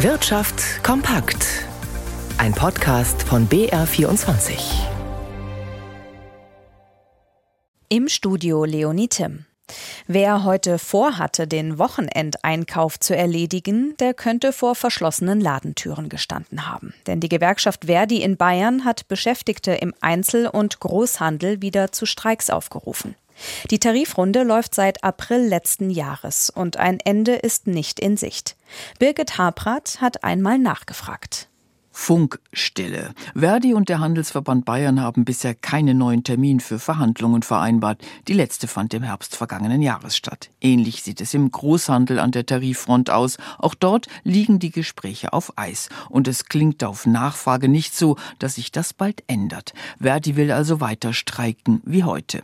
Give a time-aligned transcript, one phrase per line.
[0.00, 1.64] Wirtschaft kompakt.
[2.36, 4.58] Ein Podcast von BR24.
[7.88, 9.46] Im Studio Leonie Tim.
[10.06, 16.92] Wer heute vorhatte, den Wochenendeinkauf zu erledigen, der könnte vor verschlossenen Ladentüren gestanden haben.
[17.06, 22.50] Denn die Gewerkschaft Verdi in Bayern hat Beschäftigte im Einzel- und Großhandel wieder zu Streiks
[22.50, 23.14] aufgerufen.
[23.70, 28.56] Die Tarifrunde läuft seit April letzten Jahres und ein Ende ist nicht in Sicht.
[28.98, 31.48] Birgit Habrath hat einmal nachgefragt.
[31.98, 33.14] Funkstille.
[33.34, 38.00] Verdi und der Handelsverband Bayern haben bisher keinen neuen Termin für Verhandlungen vereinbart.
[38.28, 40.50] Die letzte fand im Herbst vergangenen Jahres statt.
[40.60, 43.38] Ähnlich sieht es im Großhandel an der Tariffront aus.
[43.58, 45.88] Auch dort liegen die Gespräche auf Eis.
[46.10, 49.72] Und es klingt auf Nachfrage nicht so, dass sich das bald ändert.
[49.98, 52.42] Verdi will also weiter streiken wie heute.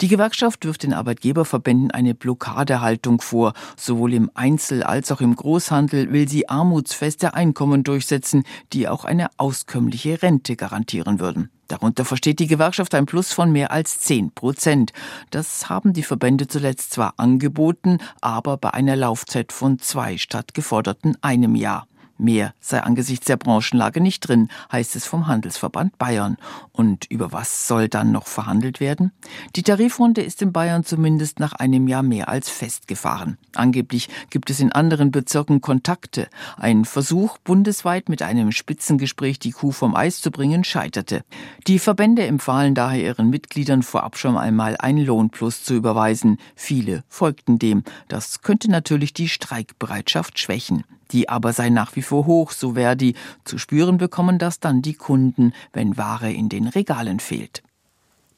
[0.00, 3.54] Die Gewerkschaft wirft den Arbeitgeberverbänden eine Blockadehaltung vor.
[3.76, 9.28] Sowohl im Einzel- als auch im Großhandel will sie armutsfeste Einkommen durchsetzen, die auch eine
[9.36, 11.50] auskömmliche Rente garantieren würden.
[11.68, 14.92] Darunter versteht die Gewerkschaft ein Plus von mehr als 10 Prozent.
[15.30, 21.16] Das haben die Verbände zuletzt zwar angeboten, aber bei einer Laufzeit von zwei statt geforderten
[21.22, 21.86] einem Jahr.
[22.20, 26.36] Mehr sei angesichts der Branchenlage nicht drin, heißt es vom Handelsverband Bayern.
[26.70, 29.12] Und über was soll dann noch verhandelt werden?
[29.56, 33.38] Die Tarifrunde ist in Bayern zumindest nach einem Jahr mehr als festgefahren.
[33.54, 36.28] Angeblich gibt es in anderen Bezirken Kontakte.
[36.58, 41.24] Ein Versuch, bundesweit mit einem Spitzengespräch die Kuh vom Eis zu bringen, scheiterte.
[41.66, 46.36] Die Verbände empfahlen daher ihren Mitgliedern vorab schon einmal ein Lohnplus zu überweisen.
[46.54, 47.82] Viele folgten dem.
[48.08, 50.84] Das könnte natürlich die Streikbereitschaft schwächen.
[51.12, 53.14] Die aber sei nach wie vor hoch, so Verdi.
[53.44, 57.62] Zu spüren bekommen das dann die Kunden, wenn Ware in den Regalen fehlt.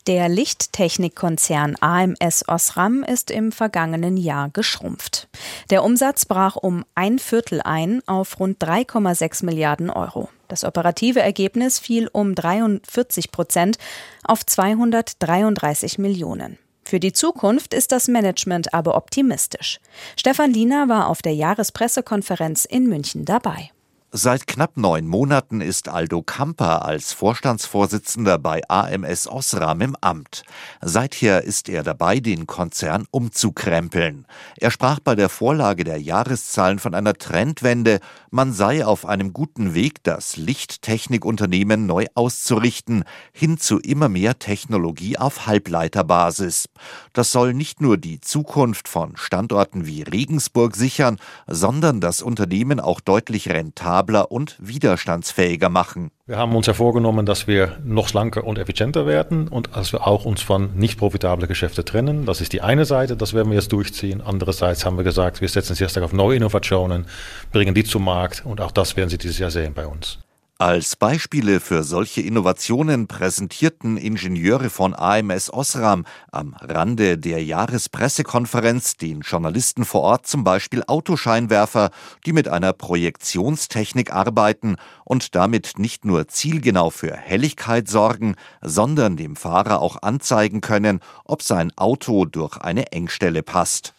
[0.08, 5.28] Der Lichttechnikkonzern AMS Osram ist im vergangenen Jahr geschrumpft.
[5.70, 10.28] Der Umsatz brach um ein Viertel ein auf rund 3,6 Milliarden Euro.
[10.48, 13.78] Das operative Ergebnis fiel um 43 Prozent
[14.24, 16.58] auf 233 Millionen.
[16.92, 19.80] Für die Zukunft ist das Management aber optimistisch.
[20.14, 23.70] Stefan Liener war auf der Jahrespressekonferenz in München dabei.
[24.14, 30.42] Seit knapp neun Monaten ist Aldo Kamper als Vorstandsvorsitzender bei AMS Osram im Amt.
[30.82, 34.26] Seither ist er dabei, den Konzern umzukrempeln.
[34.58, 38.00] Er sprach bei der Vorlage der Jahreszahlen von einer Trendwende.
[38.30, 45.16] Man sei auf einem guten Weg, das Lichttechnikunternehmen neu auszurichten, hin zu immer mehr Technologie
[45.16, 46.68] auf Halbleiterbasis.
[47.14, 53.00] Das soll nicht nur die Zukunft von Standorten wie Regensburg sichern, sondern das Unternehmen auch
[53.00, 56.10] deutlich rentabler rentabler und widerstandsfähiger machen.
[56.26, 60.06] Wir haben uns ja vorgenommen, dass wir noch schlanker und effizienter werden und dass wir
[60.06, 62.26] auch uns von nicht profitablen Geschäften trennen.
[62.26, 64.20] Das ist die eine Seite, das werden wir jetzt durchziehen.
[64.20, 67.06] Andererseits haben wir gesagt, wir setzen sehr stark auf neue Innovationen,
[67.52, 70.18] bringen die zum Markt und auch das werden Sie dieses Jahr sehen bei uns.
[70.62, 79.22] Als Beispiele für solche Innovationen präsentierten Ingenieure von AMS Osram am Rande der Jahrespressekonferenz den
[79.22, 81.90] Journalisten vor Ort zum Beispiel Autoscheinwerfer,
[82.24, 89.34] die mit einer Projektionstechnik arbeiten und damit nicht nur zielgenau für Helligkeit sorgen, sondern dem
[89.34, 93.94] Fahrer auch anzeigen können, ob sein Auto durch eine Engstelle passt.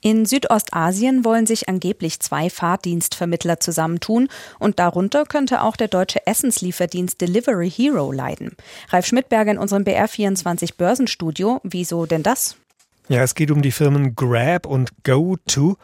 [0.00, 4.28] In Südostasien wollen sich angeblich zwei Fahrdienstvermittler zusammentun
[4.60, 8.56] und darunter könnte auch der deutsche Essenslieferdienst Delivery Hero leiden.
[8.90, 11.60] Ralf Schmidberger in unserem BR24 Börsenstudio.
[11.64, 12.56] Wieso denn das?
[13.10, 15.78] Ja, es geht um die Firmen Grab und GoTo.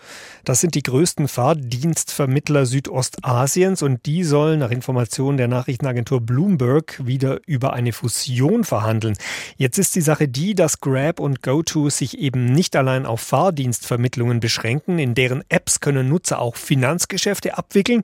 [0.45, 7.41] Das sind die größten Fahrdienstvermittler Südostasiens und die sollen nach Informationen der Nachrichtenagentur Bloomberg wieder
[7.47, 9.17] über eine Fusion verhandeln.
[9.57, 14.41] Jetzt ist die Sache die, dass Grab und GoTo sich eben nicht allein auf Fahrdienstvermittlungen
[14.41, 14.99] beschränken.
[14.99, 18.03] In deren Apps können Nutzer auch Finanzgeschäfte abwickeln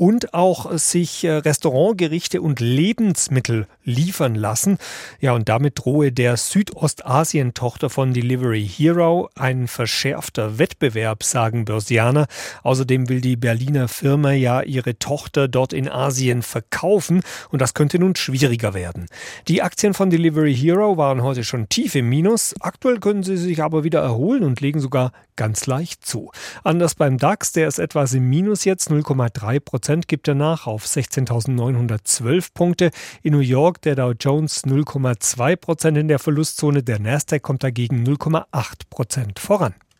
[0.00, 4.78] und auch sich äh, Restaurantgerichte und Lebensmittel liefern lassen.
[5.20, 12.28] Ja, und damit drohe der Südostasien-Tochter von Delivery Hero ein verschärfter Wettbewerb, sagen Börsianer.
[12.62, 17.20] Außerdem will die Berliner Firma ja ihre Tochter dort in Asien verkaufen
[17.50, 19.04] und das könnte nun schwieriger werden.
[19.48, 22.54] Die Aktien von Delivery Hero waren heute schon tief im Minus.
[22.60, 26.30] Aktuell können sie sich aber wieder erholen und legen sogar ganz leicht zu.
[26.64, 29.60] Anders beim DAX, der ist etwas im Minus jetzt, 0,3
[29.90, 32.92] Prozent gibt er nach auf 16.912 Punkte.
[33.24, 38.04] In New York der Dow Jones 0,2 Prozent in der Verlustzone, der Nasdaq kommt dagegen
[38.04, 39.74] 0,8 Prozent voran.